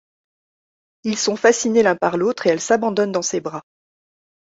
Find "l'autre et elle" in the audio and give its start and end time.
2.17-2.59